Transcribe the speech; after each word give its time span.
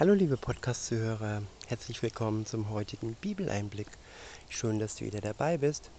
Hallo 0.00 0.14
liebe 0.14 0.38
Podcast-Zuhörer, 0.38 1.42
herzlich 1.66 2.02
willkommen 2.02 2.46
zum 2.46 2.70
heutigen 2.70 3.14
Bibeleinblick. 3.20 3.88
Schön, 4.48 4.78
dass 4.78 4.96
du 4.96 5.04
wieder 5.04 5.20
dabei 5.20 5.58
bist. 5.58 5.90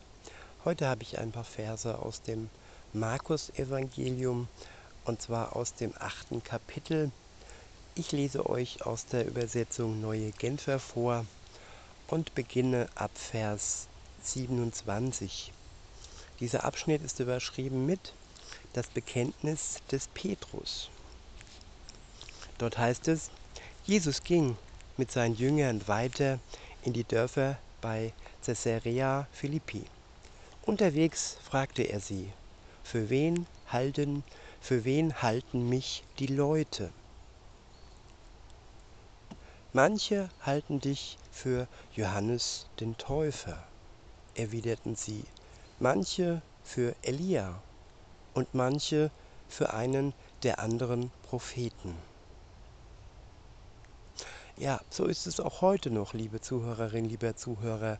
Heute 0.66 0.88
habe 0.88 1.04
ich 1.04 1.20
ein 1.20 1.32
paar 1.32 1.44
Verse 1.44 2.00
aus 2.00 2.24
dem 2.24 2.50
Markus-Evangelium 2.94 4.48
und 5.06 5.22
zwar 5.22 5.56
aus 5.56 5.76
dem 5.76 5.94
achten 6.00 6.44
Kapitel. 6.44 7.12
Ich 7.94 8.12
lese 8.12 8.50
euch 8.50 8.84
aus 8.84 9.06
der 9.06 9.28
Übersetzung 9.28 10.02
Neue 10.02 10.32
Genfer 10.32 10.80
vor 10.80 11.28
und 12.08 12.34
beginne 12.34 12.90
ab 12.96 13.12
Vers 13.14 13.88
27. 14.24 15.54
Dieser 16.40 16.64
Abschnitt 16.64 17.04
ist 17.04 17.20
überschrieben 17.20 17.86
mit 17.86 18.14
Das 18.74 18.88
Bekenntnis 18.88 19.82
des 19.92 20.08
Petrus. 20.08 20.90
Dort 22.58 22.80
heißt 22.80 23.08
es, 23.08 23.30
Jesus 23.86 24.24
ging 24.24 24.56
mit 24.96 25.12
seinen 25.12 25.36
Jüngern 25.36 25.86
weiter 25.90 26.40
in 26.84 26.94
die 26.94 27.04
Dörfer 27.04 27.58
bei 27.82 28.14
Caesarea 28.42 29.28
Philippi. 29.34 29.84
Unterwegs 30.62 31.36
fragte 31.44 31.84
er 31.84 32.00
sie, 32.00 32.30
für 32.82 33.10
wen 33.10 33.46
halten, 33.68 34.24
für 34.62 34.86
wen 34.86 35.22
halten 35.22 35.68
mich 35.68 36.06
die 36.18 36.28
Leute? 36.28 36.92
Manche 39.74 40.30
halten 40.40 40.80
dich 40.80 41.18
für 41.30 41.68
Johannes 41.94 42.68
den 42.80 42.98
Täufer, 42.98 43.68
erwiderten 44.36 44.96
sie, 44.96 45.26
manche 45.80 46.42
für 46.64 46.96
Elia 47.02 47.62
und 48.34 48.54
manche 48.54 49.12
für 49.50 49.74
einen 49.74 50.14
der 50.44 50.60
anderen 50.60 51.12
Propheten. 51.24 51.98
Ja, 54.58 54.80
so 54.92 55.06
ist 55.06 55.26
es 55.26 55.40
auch 55.40 55.62
heute 55.62 55.90
noch, 55.90 56.14
liebe 56.14 56.40
Zuhörerinnen, 56.40 57.10
lieber 57.10 57.36
Zuhörer. 57.36 57.98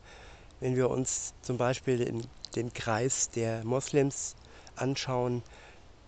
Wenn 0.60 0.76
wir 0.76 0.88
uns 0.88 1.34
zum 1.42 1.58
Beispiel 1.58 1.98
den, 1.98 2.28
den 2.54 2.72
Kreis 2.72 3.28
der 3.30 3.64
Moslems 3.64 4.36
anschauen, 4.76 5.42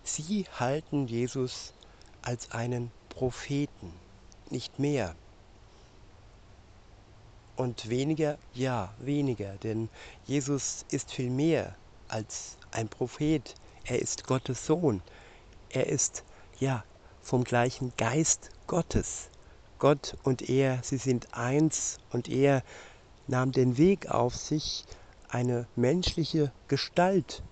sie 0.03 0.45
halten 0.57 1.05
Jesus 1.05 1.73
als 2.21 2.51
einen 2.51 2.91
Propheten, 3.09 3.91
nicht 4.49 4.79
mehr. 4.79 5.15
Und 7.57 7.89
weniger, 7.89 8.37
ja, 8.53 8.93
weniger, 8.99 9.57
denn 9.57 9.89
Jesus 10.27 10.85
ist 10.91 11.11
viel 11.11 11.29
mehr 11.29 11.75
als 12.07 12.55
ein 12.71 12.87
Prophet. 12.87 13.53
Er 13.83 14.01
ist 14.01 14.25
Gottes 14.25 14.65
Sohn. 14.65 15.01
Er 15.69 15.87
ist, 15.87 16.23
ja, 16.57 16.85
vom 17.21 17.43
gleichen 17.43 17.91
Geist 17.97 18.49
Gottes. 18.65 19.29
Gott 19.79 20.17
und 20.23 20.49
er, 20.49 20.79
sie 20.83 20.97
sind 20.97 21.33
eins. 21.33 21.97
Und 22.11 22.29
er 22.29 22.63
nahm 23.27 23.51
den 23.51 23.77
Weg 23.77 24.09
auf 24.09 24.35
sich, 24.35 24.85
eine 25.29 25.67
menschliche 25.75 26.51
Gestalt 26.67 27.43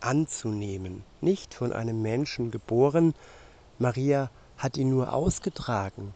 anzunehmen, 0.00 1.04
nicht 1.20 1.54
von 1.54 1.72
einem 1.72 2.00
Menschen 2.02 2.50
geboren, 2.50 3.14
Maria 3.78 4.30
hat 4.56 4.76
ihn 4.76 4.90
nur 4.90 5.12
ausgetragen, 5.12 6.14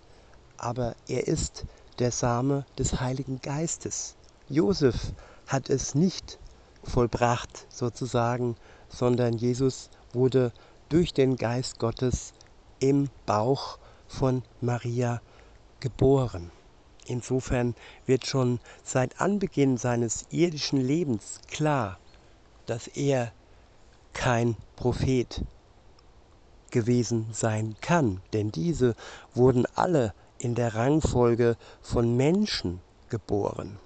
aber 0.56 0.94
er 1.08 1.26
ist 1.26 1.64
der 1.98 2.12
Same 2.12 2.64
des 2.78 3.00
Heiligen 3.00 3.40
Geistes. 3.40 4.16
Josef 4.48 5.12
hat 5.46 5.70
es 5.70 5.94
nicht 5.94 6.38
vollbracht 6.84 7.66
sozusagen, 7.68 8.56
sondern 8.88 9.34
Jesus 9.34 9.90
wurde 10.12 10.52
durch 10.88 11.12
den 11.12 11.36
Geist 11.36 11.78
Gottes 11.78 12.32
im 12.78 13.08
Bauch 13.24 13.78
von 14.06 14.42
Maria 14.60 15.20
geboren. 15.80 16.50
Insofern 17.06 17.74
wird 18.06 18.26
schon 18.26 18.58
seit 18.82 19.20
Anbeginn 19.20 19.76
seines 19.76 20.26
irdischen 20.30 20.80
Lebens 20.80 21.40
klar, 21.48 21.98
dass 22.66 22.88
er 22.88 23.32
kein 24.12 24.56
Prophet 24.74 25.44
gewesen 26.70 27.28
sein 27.32 27.76
kann, 27.80 28.20
denn 28.32 28.50
diese 28.50 28.96
wurden 29.34 29.66
alle 29.76 30.14
in 30.38 30.54
der 30.54 30.74
Rangfolge 30.74 31.56
von 31.80 32.16
Menschen 32.16 32.80
geboren 33.08 33.78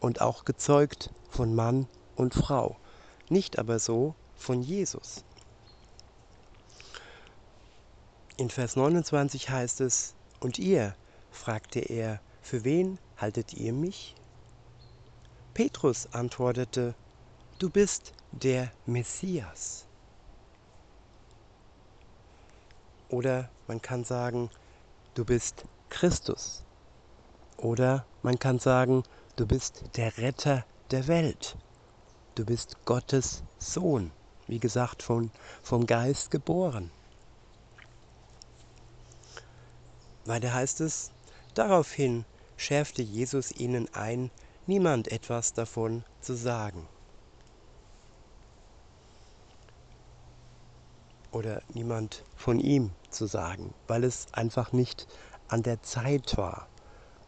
und 0.00 0.20
auch 0.20 0.44
gezeugt 0.44 1.10
von 1.30 1.54
Mann 1.54 1.88
und 2.14 2.34
Frau, 2.34 2.76
nicht 3.28 3.58
aber 3.58 3.78
so 3.78 4.14
von 4.36 4.62
Jesus. 4.62 5.24
In 8.36 8.50
Vers 8.50 8.76
29 8.76 9.48
heißt 9.48 9.80
es, 9.80 10.14
und 10.40 10.58
ihr, 10.58 10.94
fragte 11.36 11.80
er, 11.80 12.20
für 12.42 12.64
wen 12.64 12.98
haltet 13.16 13.54
ihr 13.54 13.72
mich? 13.72 14.14
Petrus 15.54 16.08
antwortete, 16.12 16.94
du 17.58 17.70
bist 17.70 18.12
der 18.32 18.70
Messias. 18.84 19.86
Oder 23.08 23.48
man 23.68 23.80
kann 23.80 24.04
sagen, 24.04 24.50
du 25.14 25.24
bist 25.24 25.64
Christus. 25.88 26.64
Oder 27.56 28.04
man 28.22 28.38
kann 28.38 28.58
sagen, 28.58 29.04
du 29.36 29.46
bist 29.46 29.84
der 29.96 30.18
Retter 30.18 30.64
der 30.90 31.06
Welt. 31.06 31.56
Du 32.34 32.44
bist 32.44 32.84
Gottes 32.84 33.42
Sohn, 33.58 34.10
wie 34.46 34.58
gesagt, 34.58 35.02
von, 35.02 35.30
vom 35.62 35.86
Geist 35.86 36.30
geboren. 36.30 36.90
Weiter 40.26 40.52
heißt 40.52 40.80
es, 40.80 41.12
daraufhin 41.56 42.24
schärfte 42.56 43.02
Jesus 43.02 43.50
ihnen 43.52 43.88
ein, 43.94 44.30
niemand 44.66 45.08
etwas 45.08 45.52
davon 45.52 46.04
zu 46.20 46.34
sagen. 46.36 46.86
Oder 51.32 51.62
niemand 51.74 52.24
von 52.36 52.60
ihm 52.60 52.92
zu 53.10 53.26
sagen, 53.26 53.74
weil 53.86 54.04
es 54.04 54.26
einfach 54.32 54.72
nicht 54.72 55.06
an 55.48 55.62
der 55.62 55.82
Zeit 55.82 56.36
war, 56.36 56.68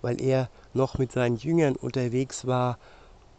weil 0.01 0.21
er 0.21 0.49
noch 0.73 0.99
mit 0.99 1.13
seinen 1.13 1.37
Jüngern 1.37 1.77
unterwegs 1.77 2.47
war 2.47 2.79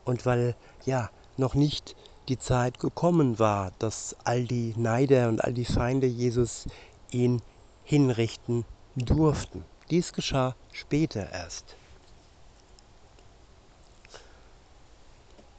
und 0.06 0.25
weil 0.25 0.56
ja 0.85 1.09
noch 1.38 1.56
nicht 1.56 1.95
die 2.27 2.38
Zeit 2.38 2.79
gekommen 2.79 3.39
war, 3.39 3.71
dass 3.79 4.16
all 4.23 4.44
die 4.44 4.73
Neider 4.77 5.29
und 5.29 5.44
all 5.44 5.53
die 5.53 5.66
Feinde 5.66 6.06
Jesus 6.06 6.67
ihn 7.11 7.41
hinrichten 7.83 8.66
durften. 8.95 9.66
Dies 9.89 10.13
geschah 10.13 10.55
später 10.72 11.31
erst. 11.31 11.75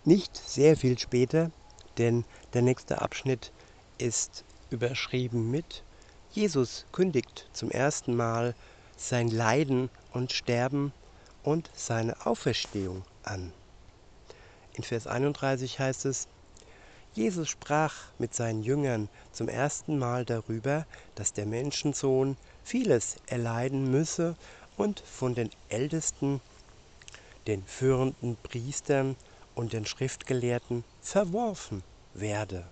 Nicht 0.04 0.36
sehr 0.36 0.76
viel 0.76 0.98
später, 0.98 1.50
denn 1.98 2.24
der 2.54 2.62
nächste 2.62 3.02
Abschnitt 3.02 3.52
ist 3.98 4.44
überschrieben 4.70 5.50
mit 5.50 5.82
Jesus 6.30 6.86
kündigt 6.92 7.48
zum 7.52 7.70
ersten 7.72 8.14
Mal 8.14 8.54
sein 8.96 9.28
Leiden 9.28 9.91
und 10.12 10.32
Sterben 10.32 10.92
und 11.42 11.68
seine 11.74 12.24
Auferstehung 12.24 13.02
an. 13.24 13.52
In 14.74 14.84
Vers 14.84 15.08
31 15.08 15.80
heißt 15.80 16.04
es, 16.04 16.28
Jesus 17.15 17.48
sprach 17.48 17.94
mit 18.19 18.34
seinen 18.34 18.62
Jüngern 18.62 19.09
zum 19.32 19.48
ersten 19.48 19.98
Mal 19.98 20.25
darüber, 20.25 20.87
dass 21.16 21.32
der 21.32 21.47
Menschensohn 21.47 22.37
vieles 22.62 23.16
erleiden 23.26 23.91
müsse 23.91 24.37
und 24.76 25.00
von 25.00 25.34
den 25.34 25.50
Ältesten, 25.69 26.41
den 27.47 27.65
führenden 27.65 28.37
Priestern 28.43 29.16
und 29.54 29.72
den 29.72 29.87
Schriftgelehrten 29.87 30.84
verworfen 31.00 31.82
werde. 32.15 32.65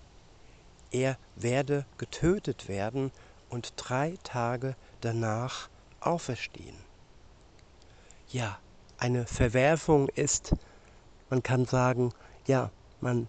Er 0.91 1.19
werde 1.37 1.85
getötet 1.99 2.69
werden 2.69 3.11
und 3.51 3.73
drei 3.77 4.17
Tage 4.23 4.77
danach 5.01 5.69
auferstehen. 6.01 6.77
Ja, 8.31 8.59
eine 8.99 9.27
Verwerfung 9.27 10.09
ist, 10.09 10.55
man 11.31 11.43
kann 11.43 11.67
sagen, 11.67 12.13
ja, 12.47 12.71
man, 13.01 13.29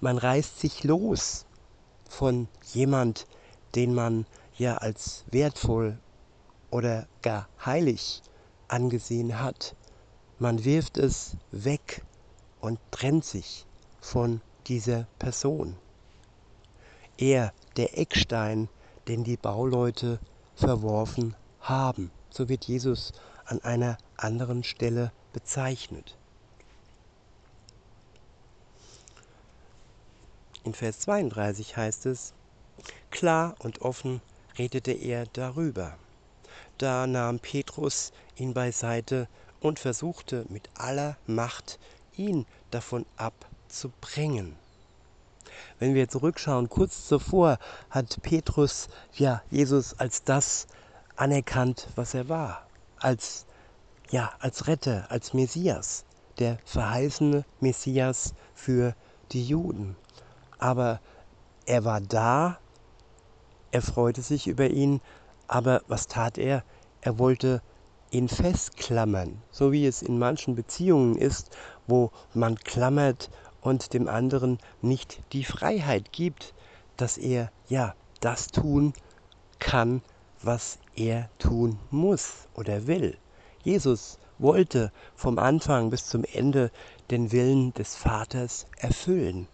man 0.00 0.18
reißt 0.18 0.60
sich 0.60 0.84
los 0.84 1.46
von 2.08 2.48
jemand, 2.72 3.26
den 3.74 3.94
man 3.94 4.26
ja 4.56 4.76
als 4.76 5.24
wertvoll 5.30 5.98
oder 6.70 7.06
gar 7.22 7.48
heilig 7.64 8.22
angesehen 8.68 9.40
hat. 9.40 9.74
Man 10.38 10.64
wirft 10.64 10.98
es 10.98 11.36
weg 11.50 12.02
und 12.60 12.78
trennt 12.90 13.24
sich 13.24 13.66
von 14.00 14.40
dieser 14.66 15.06
Person. 15.18 15.76
Er, 17.18 17.52
der 17.76 17.98
Eckstein, 17.98 18.68
den 19.08 19.24
die 19.24 19.36
Bauleute 19.36 20.18
verworfen 20.54 21.34
haben. 21.60 22.10
So 22.30 22.48
wird 22.48 22.64
Jesus 22.64 23.12
an 23.46 23.60
einer 23.62 23.96
anderen 24.16 24.64
Stelle 24.64 25.12
bezeichnet. 25.32 26.16
In 30.66 30.74
Vers 30.74 30.98
32 30.98 31.76
heißt 31.76 32.06
es, 32.06 32.34
klar 33.12 33.54
und 33.60 33.82
offen 33.82 34.20
redete 34.58 34.90
er 34.90 35.26
darüber. 35.26 35.96
da 36.78 37.06
nahm 37.06 37.38
Petrus 37.38 38.10
ihn 38.34 38.52
beiseite 38.52 39.28
und 39.60 39.78
versuchte 39.78 40.44
mit 40.48 40.68
aller 40.74 41.18
Macht, 41.28 41.78
ihn 42.16 42.46
davon 42.72 43.06
abzubringen. 43.16 44.56
Wenn 45.78 45.94
wir 45.94 46.08
zurückschauen, 46.08 46.68
kurz 46.68 47.06
zuvor 47.06 47.60
hat 47.88 48.20
Petrus 48.22 48.88
ja 49.12 49.42
Jesus 49.52 49.94
als 50.00 50.24
das 50.24 50.66
anerkannt, 51.14 51.86
was 51.94 52.12
er 52.12 52.28
war, 52.28 52.66
als 52.98 53.46
ja, 54.10 54.32
als 54.40 54.66
Retter, 54.66 55.06
als 55.12 55.32
Messias, 55.32 56.04
der 56.40 56.58
verheißene 56.64 57.44
Messias 57.60 58.34
für 58.56 58.96
die 59.30 59.46
Juden. 59.46 59.94
Aber 60.58 61.00
er 61.66 61.84
war 61.84 62.00
da, 62.00 62.58
er 63.72 63.82
freute 63.82 64.22
sich 64.22 64.46
über 64.46 64.68
ihn, 64.70 65.00
aber 65.48 65.82
was 65.88 66.06
tat 66.06 66.38
er? 66.38 66.62
Er 67.00 67.18
wollte 67.18 67.62
ihn 68.10 68.28
festklammern, 68.28 69.42
so 69.50 69.72
wie 69.72 69.86
es 69.86 70.02
in 70.02 70.18
manchen 70.18 70.54
Beziehungen 70.54 71.16
ist, 71.16 71.56
wo 71.86 72.10
man 72.34 72.56
klammert 72.56 73.30
und 73.60 73.92
dem 73.94 74.08
anderen 74.08 74.58
nicht 74.80 75.22
die 75.32 75.44
Freiheit 75.44 76.12
gibt, 76.12 76.54
dass 76.96 77.18
er 77.18 77.50
ja 77.68 77.94
das 78.20 78.48
tun 78.48 78.92
kann, 79.58 80.02
was 80.42 80.78
er 80.94 81.28
tun 81.38 81.78
muss 81.90 82.48
oder 82.54 82.86
will. 82.86 83.18
Jesus 83.62 84.18
wollte 84.38 84.92
vom 85.14 85.38
Anfang 85.38 85.90
bis 85.90 86.06
zum 86.06 86.24
Ende 86.24 86.70
den 87.10 87.32
Willen 87.32 87.74
des 87.74 87.96
Vaters 87.96 88.66
erfüllen. 88.78 89.48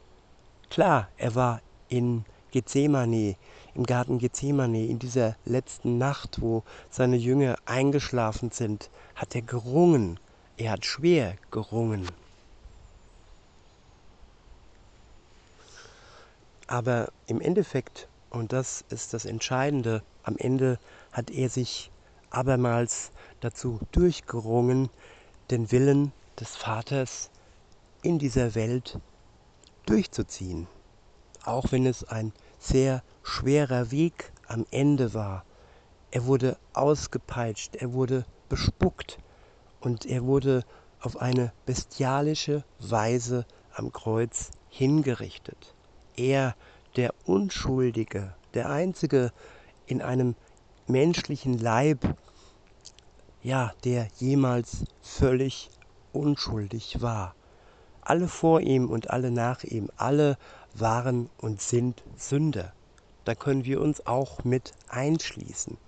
Klar, 0.72 1.10
er 1.18 1.34
war 1.34 1.60
in 1.90 2.24
Gethsemane, 2.50 3.36
im 3.74 3.84
Garten 3.84 4.18
Gethsemane, 4.18 4.86
in 4.86 4.98
dieser 4.98 5.36
letzten 5.44 5.98
Nacht, 5.98 6.40
wo 6.40 6.62
seine 6.88 7.16
Jünger 7.16 7.56
eingeschlafen 7.66 8.52
sind, 8.52 8.88
hat 9.14 9.34
er 9.34 9.42
gerungen. 9.42 10.18
Er 10.56 10.70
hat 10.70 10.86
schwer 10.86 11.36
gerungen. 11.50 12.08
Aber 16.68 17.12
im 17.26 17.42
Endeffekt, 17.42 18.08
und 18.30 18.54
das 18.54 18.82
ist 18.88 19.12
das 19.12 19.26
Entscheidende, 19.26 20.02
am 20.22 20.38
Ende 20.38 20.78
hat 21.12 21.30
er 21.30 21.50
sich 21.50 21.90
abermals 22.30 23.12
dazu 23.40 23.78
durchgerungen, 23.92 24.88
den 25.50 25.70
Willen 25.70 26.12
des 26.40 26.56
Vaters 26.56 27.28
in 28.00 28.18
dieser 28.18 28.54
Welt 28.54 28.98
durchzuziehen. 29.86 30.66
Auch 31.44 31.72
wenn 31.72 31.86
es 31.86 32.04
ein 32.04 32.32
sehr 32.58 33.02
schwerer 33.22 33.90
Weg 33.90 34.32
am 34.46 34.66
Ende 34.70 35.14
war. 35.14 35.44
Er 36.10 36.26
wurde 36.26 36.58
ausgepeitscht, 36.72 37.76
er 37.76 37.92
wurde 37.92 38.24
bespuckt 38.48 39.18
und 39.80 40.06
er 40.06 40.24
wurde 40.24 40.64
auf 41.00 41.16
eine 41.16 41.52
bestialische 41.66 42.64
Weise 42.78 43.46
am 43.74 43.92
Kreuz 43.92 44.50
hingerichtet. 44.68 45.74
Er, 46.16 46.54
der 46.96 47.14
Unschuldige, 47.24 48.34
der 48.54 48.70
Einzige 48.70 49.32
in 49.86 50.02
einem 50.02 50.36
menschlichen 50.86 51.58
Leib, 51.58 52.16
ja, 53.42 53.72
der 53.84 54.08
jemals 54.18 54.84
völlig 55.00 55.70
unschuldig 56.12 57.00
war. 57.00 57.34
Alle 58.02 58.28
vor 58.28 58.60
ihm 58.60 58.90
und 58.90 59.10
alle 59.10 59.30
nach 59.30 59.64
ihm, 59.64 59.90
alle 59.96 60.36
waren 60.74 61.30
und 61.38 61.60
sind 61.60 62.02
Sünder. 62.16 62.72
Da 63.24 63.34
können 63.34 63.64
wir 63.64 63.80
uns 63.80 64.06
auch 64.06 64.44
mit 64.44 64.72
einschließen. 64.88 65.78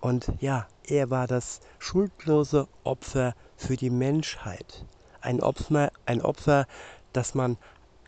Und 0.00 0.30
ja, 0.40 0.68
er 0.86 1.08
war 1.08 1.26
das 1.26 1.60
schuldlose 1.78 2.68
Opfer 2.84 3.34
für 3.56 3.76
die 3.76 3.88
Menschheit. 3.88 4.84
Ein 5.22 5.40
Opfer, 5.40 5.90
ein 6.04 6.20
Opfer, 6.20 6.66
das 7.14 7.34
man 7.34 7.56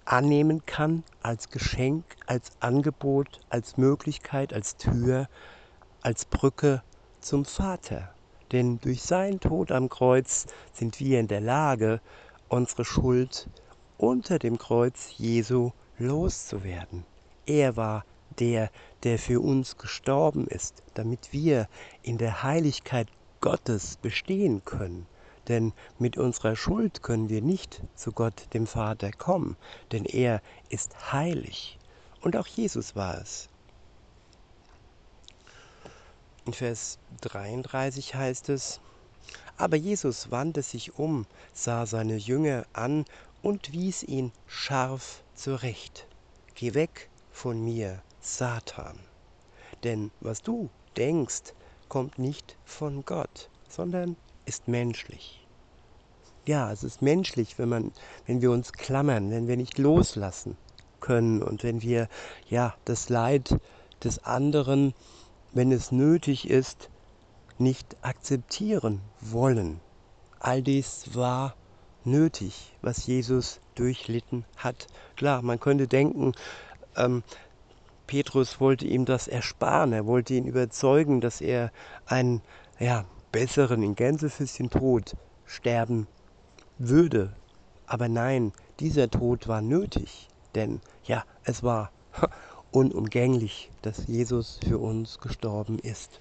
annehmen 0.05 0.67
kann 0.67 1.03
als 1.23 1.49
Geschenk, 1.49 2.05
als 2.27 2.51
Angebot, 2.61 3.41
als 3.49 3.79
Möglichkeit, 3.79 4.53
als 4.53 4.77
Tür, 4.77 5.29
als 6.03 6.27
Brücke 6.27 6.83
zum 7.21 7.47
Vater. 7.47 8.11
Denn 8.53 8.79
durch 8.81 9.03
seinen 9.03 9.41
Tod 9.41 9.73
am 9.73 9.89
Kreuz 9.89 10.47
sind 10.73 11.01
wir 11.01 11.19
in 11.19 11.29
der 11.29 11.41
Lage, 11.41 12.01
unsere 12.49 12.85
Schuld 12.85 13.49
unter 13.99 14.39
dem 14.39 14.59
Kreuz 14.59 15.13
Jesu 15.17 15.73
loszuwerden. 15.99 17.05
Er 17.47 17.77
war 17.77 18.05
der, 18.39 18.71
der 19.03 19.19
für 19.19 19.41
uns 19.41 19.77
gestorben 19.77 20.47
ist, 20.47 20.83
damit 20.95 21.33
wir 21.33 21.69
in 22.03 22.19
der 22.19 22.43
Heiligkeit 22.43 23.09
Gottes 23.41 23.97
bestehen 23.97 24.65
können. 24.65 25.07
Denn 25.49 25.73
mit 25.99 26.17
unserer 26.19 26.57
Schuld 26.57 27.03
können 27.03 27.29
wir 27.29 27.41
nicht 27.41 27.81
zu 27.95 28.13
Gott 28.13 28.53
dem 28.53 28.67
Vater 28.67 29.13
kommen, 29.13 29.57
denn 29.93 30.05
er 30.05 30.43
ist 30.69 31.13
heilig. 31.13 31.79
Und 32.21 32.37
auch 32.37 32.47
Jesus 32.47 32.97
war 32.97 33.21
es. 33.21 33.49
In 36.47 36.53
Vers 36.53 36.99
33 37.21 38.15
heißt 38.15 38.49
es, 38.49 38.81
aber 39.57 39.77
Jesus 39.77 40.31
wandte 40.31 40.63
sich 40.63 40.99
um, 40.99 41.27
sah 41.53 41.87
seine 41.87 42.17
Jünger 42.17 42.67
an 42.73 43.05
und 43.43 43.73
wies 43.73 44.03
ihn 44.03 44.33
scharf 44.47 45.23
zurecht. 45.35 46.07
Geh 46.55 46.75
weg 46.75 47.09
von 47.33 47.63
mir, 47.63 48.03
Satan. 48.21 48.99
Denn 49.85 50.11
was 50.21 50.43
du 50.43 50.71
denkst, 50.97 51.55
kommt 51.89 52.19
nicht 52.19 52.57
von 52.65 53.05
Gott, 53.05 53.51
sondern 53.69 54.17
ist 54.45 54.69
menschlich. 54.69 55.47
Ja, 56.47 56.73
es 56.73 56.85
ist 56.85 57.03
menschlich, 57.03 57.59
wenn 57.59 57.69
man, 57.69 57.93
wenn 58.27 58.41
wir 58.41 58.51
uns 58.51 58.73
klammern, 58.73 59.31
wenn 59.31 59.49
wir 59.49 59.57
nicht 59.57 59.79
loslassen 59.79 60.57
können 61.01 61.43
und 61.43 61.63
wenn 61.63 61.83
wir 61.83 62.09
ja 62.49 62.75
das 62.85 63.09
Leid 63.09 63.59
des 64.03 64.25
anderen 64.25 64.95
wenn 65.57 65.73
es 65.73 65.91
nötig 65.91 66.51
ist, 66.51 66.91
nicht 67.59 67.97
akzeptieren 68.03 69.01
wollen. 69.21 69.81
All 70.41 70.63
dies 70.63 71.15
war 71.15 71.55
nötig, 72.05 72.75
was 72.83 73.07
Jesus 73.07 73.61
durchlitten 73.75 74.45
hat. 74.57 74.87
Klar, 75.17 75.43
man 75.43 75.61
könnte 75.61 75.89
denken, 75.89 76.33
ähm, 76.97 77.23
Petrus 78.07 78.61
wollte 78.61 78.87
ihm 78.87 79.05
das 79.05 79.27
ersparen, 79.27 79.93
er 79.93 80.07
wollte 80.07 80.35
ihn 80.35 80.47
überzeugen, 80.47 81.21
dass 81.21 81.41
er 81.41 81.73
einen 82.07 82.41
ja, 82.79 83.05
besseren, 83.33 83.83
in 83.83 83.97
Gänsefüßchen 83.97 84.71
Tod 84.71 85.17
sterben 85.45 86.07
würde. 86.79 87.35
Aber 87.87 88.09
nein, 88.09 88.53
dieser 88.81 89.11
Tod 89.11 89.49
war 89.49 89.61
nötig, 89.61 90.29
denn 90.55 90.81
ja, 91.05 91.25
es 91.45 91.63
war 91.63 91.91
unumgänglich, 92.71 93.71
dass 93.83 94.07
Jesus 94.07 94.61
für 94.65 94.79
uns 94.79 95.19
gestorben 95.19 95.79
ist. 95.79 96.21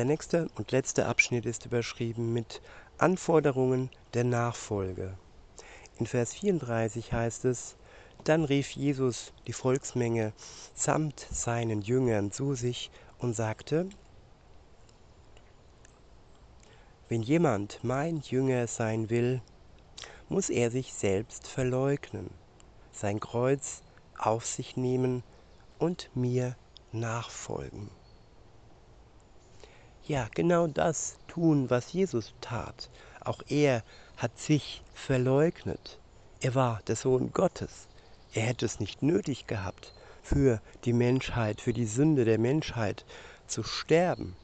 Der 0.00 0.06
nächste 0.06 0.48
und 0.54 0.72
letzte 0.72 1.04
Abschnitt 1.04 1.44
ist 1.44 1.66
überschrieben 1.66 2.32
mit 2.32 2.62
Anforderungen 2.96 3.90
der 4.14 4.24
Nachfolge. 4.24 5.12
In 5.98 6.06
Vers 6.06 6.32
34 6.32 7.12
heißt 7.12 7.44
es, 7.44 7.76
dann 8.24 8.46
rief 8.46 8.70
Jesus 8.70 9.34
die 9.46 9.52
Volksmenge 9.52 10.32
samt 10.72 11.26
seinen 11.30 11.82
Jüngern 11.82 12.32
zu 12.32 12.54
sich 12.54 12.90
und 13.18 13.36
sagte, 13.36 13.90
Wenn 17.10 17.20
jemand 17.20 17.80
mein 17.82 18.20
Jünger 18.20 18.68
sein 18.68 19.10
will, 19.10 19.42
muss 20.30 20.48
er 20.48 20.70
sich 20.70 20.94
selbst 20.94 21.46
verleugnen 21.46 22.30
sein 22.90 23.20
Kreuz 23.20 23.82
auf 24.16 24.46
sich 24.46 24.78
nehmen 24.78 25.22
und 25.78 26.08
mir 26.14 26.56
nachfolgen. 26.90 27.99
Ja, 30.06 30.28
genau 30.34 30.66
das 30.66 31.16
tun, 31.28 31.70
was 31.70 31.92
Jesus 31.92 32.32
tat. 32.40 32.90
Auch 33.20 33.42
er 33.48 33.82
hat 34.16 34.38
sich 34.38 34.82
verleugnet. 34.94 35.98
Er 36.40 36.54
war 36.54 36.80
der 36.86 36.96
Sohn 36.96 37.32
Gottes. 37.32 37.86
Er 38.32 38.42
hätte 38.42 38.64
es 38.64 38.80
nicht 38.80 39.02
nötig 39.02 39.46
gehabt, 39.46 39.92
für 40.22 40.60
die 40.84 40.92
Menschheit, 40.92 41.60
für 41.60 41.72
die 41.72 41.86
Sünde 41.86 42.24
der 42.24 42.38
Menschheit 42.38 43.04
zu 43.46 43.62
sterben. 43.62 44.36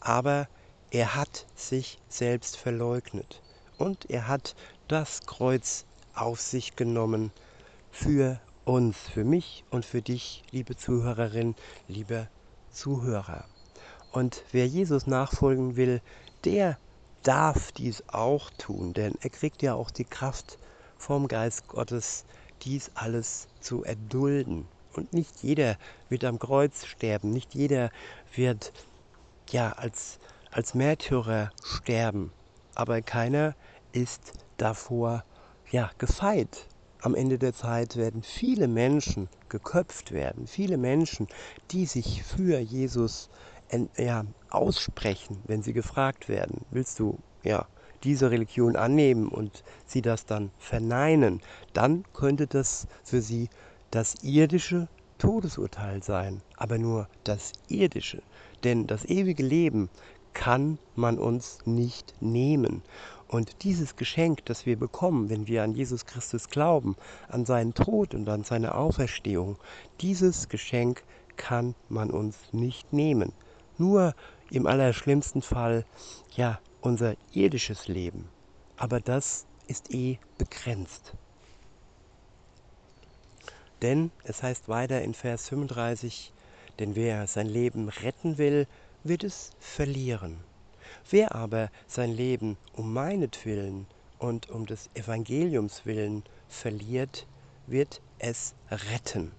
Aber 0.00 0.48
er 0.90 1.14
hat 1.14 1.46
sich 1.54 1.98
selbst 2.08 2.56
verleugnet 2.56 3.42
und 3.76 4.08
er 4.08 4.28
hat 4.28 4.54
das 4.88 5.26
Kreuz 5.26 5.84
auf 6.14 6.40
sich 6.40 6.76
genommen 6.76 7.32
für 7.90 8.40
uns, 8.64 8.96
für 8.96 9.24
mich 9.24 9.64
und 9.70 9.84
für 9.84 10.00
dich, 10.00 10.42
liebe 10.50 10.76
Zuhörerin, 10.76 11.54
liebe 11.88 12.28
Zuhörer. 12.70 13.44
Und 14.16 14.44
wer 14.50 14.66
Jesus 14.66 15.06
nachfolgen 15.06 15.76
will, 15.76 16.00
der 16.46 16.78
darf 17.22 17.70
dies 17.72 18.02
auch 18.06 18.48
tun, 18.56 18.94
denn 18.94 19.14
er 19.20 19.28
kriegt 19.28 19.60
ja 19.60 19.74
auch 19.74 19.90
die 19.90 20.06
Kraft 20.06 20.56
vom 20.96 21.28
Geist 21.28 21.68
Gottes, 21.68 22.24
dies 22.62 22.90
alles 22.94 23.46
zu 23.60 23.84
erdulden. 23.84 24.66
Und 24.94 25.12
nicht 25.12 25.42
jeder 25.42 25.76
wird 26.08 26.24
am 26.24 26.38
Kreuz 26.38 26.86
sterben, 26.86 27.28
nicht 27.30 27.54
jeder 27.54 27.90
wird 28.34 28.72
ja 29.50 29.72
als, 29.72 30.18
als 30.50 30.72
Märtyrer 30.72 31.50
sterben, 31.62 32.32
aber 32.74 33.02
keiner 33.02 33.54
ist 33.92 34.32
davor 34.56 35.24
ja 35.70 35.90
gefeit. 35.98 36.68
Am 37.02 37.14
Ende 37.14 37.36
der 37.36 37.52
Zeit 37.52 37.96
werden 37.96 38.22
viele 38.22 38.66
Menschen 38.66 39.28
geköpft 39.50 40.12
werden, 40.12 40.46
viele 40.46 40.78
Menschen, 40.78 41.28
die 41.70 41.84
sich 41.84 42.22
für 42.22 42.58
Jesus 42.58 43.28
ja, 43.96 44.24
aussprechen, 44.50 45.42
wenn 45.46 45.62
sie 45.62 45.72
gefragt 45.72 46.28
werden, 46.28 46.64
willst 46.70 46.98
du 46.98 47.18
ja 47.42 47.66
diese 48.04 48.30
Religion 48.30 48.76
annehmen 48.76 49.28
und 49.28 49.64
sie 49.86 50.02
das 50.02 50.26
dann 50.26 50.50
verneinen, 50.58 51.40
dann 51.72 52.04
könnte 52.12 52.46
das 52.46 52.86
für 53.02 53.20
sie 53.20 53.48
das 53.90 54.22
irdische 54.22 54.88
Todesurteil 55.18 56.02
sein, 56.02 56.42
aber 56.56 56.78
nur 56.78 57.08
das 57.24 57.52
irdische, 57.68 58.22
denn 58.64 58.86
das 58.86 59.04
ewige 59.06 59.42
Leben 59.42 59.88
kann 60.34 60.78
man 60.94 61.18
uns 61.18 61.58
nicht 61.64 62.14
nehmen. 62.20 62.82
Und 63.28 63.64
dieses 63.64 63.96
Geschenk, 63.96 64.44
das 64.44 64.66
wir 64.66 64.78
bekommen, 64.78 65.30
wenn 65.30 65.46
wir 65.46 65.64
an 65.64 65.74
Jesus 65.74 66.04
Christus 66.04 66.48
glauben, 66.48 66.94
an 67.28 67.46
seinen 67.46 67.74
Tod 67.74 68.14
und 68.14 68.28
an 68.28 68.44
seine 68.44 68.74
Auferstehung, 68.74 69.56
dieses 70.00 70.48
Geschenk 70.48 71.02
kann 71.36 71.74
man 71.88 72.10
uns 72.10 72.36
nicht 72.52 72.92
nehmen. 72.92 73.32
Nur 73.78 74.14
im 74.50 74.66
allerschlimmsten 74.66 75.42
Fall, 75.42 75.84
ja, 76.34 76.60
unser 76.80 77.16
irdisches 77.32 77.88
Leben. 77.88 78.28
Aber 78.76 79.00
das 79.00 79.46
ist 79.66 79.92
eh 79.92 80.18
begrenzt. 80.38 81.14
Denn 83.82 84.10
es 84.24 84.42
heißt 84.42 84.68
weiter 84.68 85.02
in 85.02 85.14
Vers 85.14 85.48
35, 85.48 86.32
denn 86.78 86.94
wer 86.94 87.26
sein 87.26 87.46
Leben 87.46 87.88
retten 87.88 88.38
will, 88.38 88.66
wird 89.04 89.24
es 89.24 89.50
verlieren. 89.58 90.38
Wer 91.10 91.34
aber 91.34 91.70
sein 91.86 92.10
Leben 92.10 92.56
um 92.72 92.92
meinetwillen 92.92 93.86
und 94.18 94.50
um 94.50 94.66
des 94.66 94.88
Evangeliums 94.94 95.84
willen 95.84 96.24
verliert, 96.48 97.26
wird 97.66 98.00
es 98.18 98.54
retten, 98.70 99.32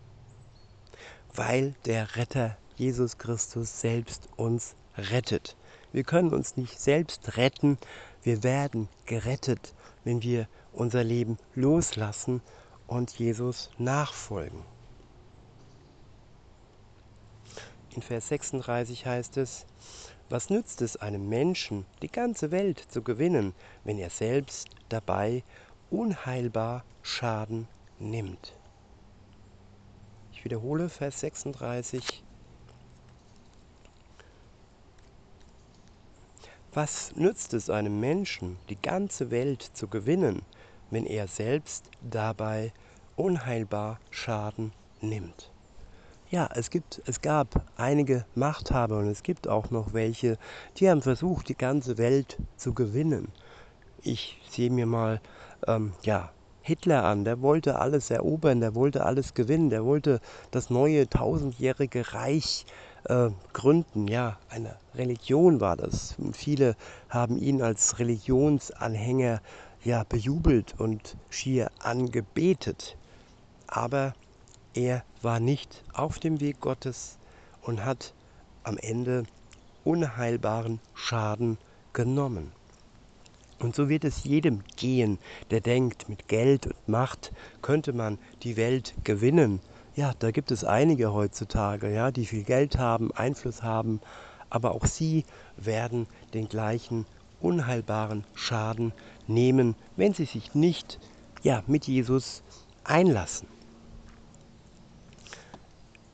weil 1.34 1.74
der 1.86 2.15
Retter 2.15 2.58
Jesus 2.78 3.18
Christus 3.18 3.82
selbst 3.82 4.30
uns 4.36 4.76
rettet. 4.98 5.58
Wir 5.92 6.04
können 6.04 6.34
uns 6.34 6.58
nicht 6.58 6.80
selbst 6.80 7.38
retten, 7.38 7.80
wir 8.22 8.44
werden 8.44 8.88
gerettet, 9.06 9.74
wenn 10.04 10.22
wir 10.22 10.48
unser 10.74 11.04
Leben 11.04 11.38
loslassen 11.56 12.42
und 12.86 13.18
Jesus 13.18 13.72
nachfolgen. 13.80 14.64
In 17.96 18.04
Vers 18.04 18.28
36 18.28 19.08
heißt 19.08 19.38
es, 19.38 19.66
was 20.30 20.52
nützt 20.52 20.84
es 20.84 20.98
einem 20.98 21.30
Menschen, 21.30 21.86
die 22.04 22.12
ganze 22.12 22.52
Welt 22.52 22.80
zu 22.80 23.02
gewinnen, 23.02 23.56
wenn 23.86 23.98
er 23.98 24.12
selbst 24.12 24.68
dabei 24.90 25.44
unheilbar 25.90 26.84
Schaden 27.02 27.68
nimmt? 27.98 28.54
Ich 30.32 30.46
wiederhole 30.46 30.90
Vers 30.90 31.22
36. 31.22 32.24
Was 36.74 37.16
nützt 37.16 37.54
es 37.54 37.70
einem 37.70 38.00
Menschen, 38.00 38.58
die 38.70 38.80
ganze 38.80 39.32
Welt 39.32 39.62
zu 39.62 39.88
gewinnen, 39.88 40.42
wenn 40.92 41.06
er 41.06 41.28
selbst 41.28 41.90
dabei 42.02 42.74
unheilbar 43.16 44.00
Schaden 44.12 44.74
nimmt? 45.00 45.52
Ja, 46.30 46.50
es 46.54 46.70
gibt, 46.70 47.02
es 47.06 47.22
gab 47.22 47.66
einige 47.78 48.26
Machthaber 48.36 49.00
und 49.00 49.08
es 49.08 49.24
gibt 49.24 49.48
auch 49.48 49.72
noch 49.72 49.94
welche, 49.94 50.38
die 50.76 50.90
haben 50.90 51.02
versucht, 51.02 51.48
die 51.48 51.56
ganze 51.56 51.98
Welt 51.98 52.38
zu 52.58 52.74
gewinnen. 52.74 53.32
Ich 54.02 54.38
sehe 54.50 54.70
mir 54.70 54.86
mal, 54.86 55.22
ähm, 55.68 55.94
ja, 56.04 56.32
Hitler 56.62 57.06
an, 57.06 57.24
der 57.24 57.42
wollte 57.42 57.80
alles 57.80 58.12
erobern, 58.12 58.60
der 58.60 58.76
wollte 58.76 59.06
alles 59.06 59.34
gewinnen, 59.34 59.70
der 59.70 59.86
wollte 59.86 60.20
das 60.52 60.70
neue 60.70 61.08
tausendjährige 61.08 62.14
Reich 62.14 62.66
äh, 63.08 63.30
gründen. 63.54 64.08
Ja, 64.08 64.38
eine 64.50 64.76
Religion 64.96 65.60
war 65.60 65.76
das. 65.76 66.16
Und 66.18 66.36
viele 66.36 66.76
haben 67.10 67.38
ihn 67.38 67.62
als 67.62 68.00
Religionsanhänger 68.00 69.42
ja 69.84 70.04
bejubelt 70.04 70.76
und 70.78 71.18
schier 71.30 71.72
angebetet. 71.80 72.98
Aber 73.68 74.14
er 74.74 75.04
war 75.22 75.40
nicht 75.40 75.84
auf 75.94 76.20
dem 76.20 76.40
Weg 76.40 76.60
Gottes 76.62 77.18
und 77.62 77.84
hat 77.84 78.14
am 78.64 78.78
Ende 78.78 79.24
unheilbaren 79.84 80.80
Schaden 80.94 81.58
genommen. 81.94 82.52
Und 83.60 83.76
so 83.76 83.90
wird 83.90 84.04
es 84.04 84.24
jedem 84.24 84.64
gehen, 84.76 85.18
der 85.50 85.62
denkt, 85.62 86.10
mit 86.10 86.28
Geld 86.28 86.68
und 86.68 86.88
Macht 86.88 87.32
könnte 87.62 87.92
man 87.92 88.20
die 88.44 88.56
Welt 88.56 88.94
gewinnen. 89.04 89.60
Ja, 89.98 90.13
da 90.20 90.30
gibt 90.30 90.51
es 90.51 90.63
einige 90.63 91.12
heutzutage, 91.12 91.92
ja, 91.92 92.12
die 92.12 92.27
viel 92.27 92.44
Geld 92.44 92.77
haben, 92.77 93.12
Einfluss 93.13 93.63
haben, 93.63 94.00
aber 94.48 94.75
auch 94.75 94.86
sie 94.86 95.25
werden 95.56 96.06
den 96.36 96.48
gleichen 96.48 97.08
unheilbaren 97.42 98.24
Schaden 98.36 98.94
nehmen, 99.25 99.75
wenn 99.96 100.13
sie 100.13 100.25
sich 100.25 100.54
nicht 100.54 101.00
ja, 101.42 101.63
mit 101.66 101.88
Jesus 101.88 102.44
einlassen. 102.84 103.48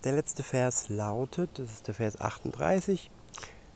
Der 0.06 0.14
letzte 0.14 0.44
Vers 0.44 0.88
lautet, 0.88 1.60
das 1.60 1.70
ist 1.70 1.88
der 1.88 1.96
Vers 1.96 2.22
38, 2.22 3.12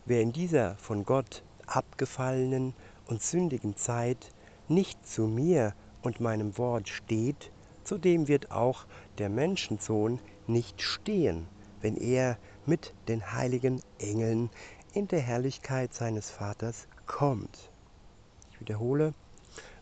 wer 0.06 0.22
in 0.22 0.32
dieser 0.32 0.78
von 0.78 1.04
Gott 1.04 1.44
abgefallenen 1.66 2.74
und 3.08 3.22
sündigen 3.22 3.76
Zeit 3.76 4.32
nicht 4.70 5.06
zu 5.06 5.24
mir 5.28 5.74
und 6.02 6.22
meinem 6.22 6.58
Wort 6.58 6.88
steht, 6.88 7.52
zu 7.88 7.98
dem 7.98 8.28
wird 8.28 8.52
auch 8.52 8.86
der 9.18 9.30
Menschensohn 9.30 10.20
nicht 10.46 10.82
stehen, 10.82 11.48
wenn 11.80 11.96
er 11.96 12.38
mit 12.66 12.94
den 13.08 13.32
heiligen 13.32 13.82
Engeln 13.98 14.50
in 14.94 15.08
der 15.08 15.22
Herrlichkeit 15.22 15.94
seines 15.94 16.30
Vaters 16.30 16.90
kommt. 17.06 17.72
Ich 18.52 18.60
wiederhole, 18.60 19.14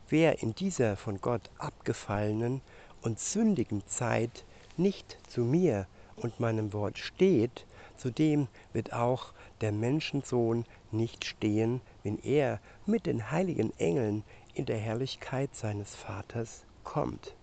wer 0.07 0.43
in 0.43 0.53
dieser 0.53 0.97
von 0.97 1.19
Gott 1.19 1.49
abgefallenen 1.57 2.61
und 3.01 3.19
sündigen 3.19 3.81
Zeit 3.87 4.45
nicht 4.77 5.17
zu 5.27 5.41
mir 5.41 5.87
und 6.15 6.39
meinem 6.39 6.73
Wort 6.73 6.99
steht, 6.99 7.65
zu 7.97 8.11
dem 8.11 8.47
wird 8.71 8.93
auch 8.93 9.33
der 9.61 9.71
Menschensohn 9.71 10.65
nicht 10.91 11.25
stehen, 11.25 11.81
wenn 12.03 12.19
er 12.19 12.59
mit 12.85 13.07
den 13.07 13.31
heiligen 13.31 13.73
Engeln 13.79 14.23
in 14.53 14.67
der 14.67 14.77
Herrlichkeit 14.77 15.55
seines 15.55 15.95
Vaters 15.95 16.65
kommt. 16.83 17.35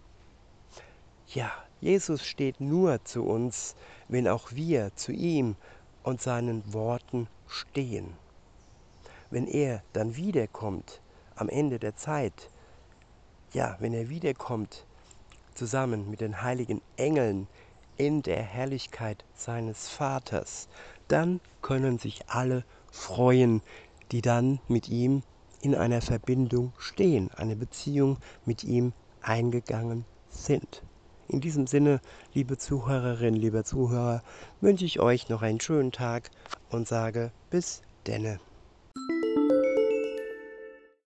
Ja, 1.35 1.51
Jesus 1.81 2.27
steht 2.27 2.61
nur 2.61 3.03
zu 3.07 3.25
uns, 3.25 3.75
wenn 4.09 4.29
auch 4.29 4.53
wir 4.53 4.95
zu 4.97 5.13
ihm 5.13 5.57
und 6.03 6.21
seinen 6.21 6.75
Worten 6.75 7.27
stehen. 7.49 8.13
Wenn 9.31 9.47
er 9.47 9.83
dann 9.95 10.15
wiederkommt 10.17 11.01
am 11.35 11.49
Ende 11.49 11.79
der 11.79 11.97
Zeit, 11.97 12.51
ja, 13.55 13.79
wenn 13.81 13.95
er 13.95 14.11
wiederkommt 14.11 14.85
zusammen 15.55 16.11
mit 16.11 16.21
den 16.21 16.43
heiligen 16.43 16.83
Engeln 16.99 17.49
in 17.97 18.21
der 18.21 18.43
Herrlichkeit 18.43 19.25
seines 19.35 19.89
Vaters, 19.89 20.69
dann 21.09 21.41
können 21.63 21.99
sich 21.99 22.29
alle 22.29 22.63
freuen, 22.91 23.63
die 24.11 24.21
dann 24.21 24.61
mit 24.69 24.91
ihm 24.91 25.23
in 25.63 25.75
einer 25.75 26.03
Verbindung 26.03 26.75
stehen, 26.77 27.31
eine 27.31 27.57
Beziehung 27.57 28.19
mit 28.45 28.65
ihm 28.65 28.93
eingegangen 29.23 30.05
sind. 30.29 30.83
In 31.29 31.41
diesem 31.41 31.67
Sinne, 31.67 32.01
liebe 32.35 32.59
Zuhörerinnen, 32.59 33.41
lieber 33.41 33.65
Zuhörer, 33.65 34.23
wünsche 34.61 34.85
ich 34.85 35.01
euch 35.01 35.29
noch 35.29 35.43
einen 35.43 35.61
schönen 35.61 35.93
Tag 35.93 36.31
und 36.71 36.89
sage 36.89 37.33
bis 37.51 37.83
denne. 38.07 38.39